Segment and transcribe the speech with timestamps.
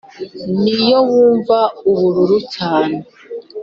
[0.61, 1.59] niyo wumva
[1.91, 2.97] ubururu cyane